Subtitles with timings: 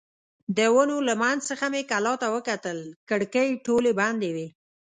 [0.57, 4.47] د ونو له منځ څخه مې کلا ته وکتل، کړکۍ ټولې بندې وې.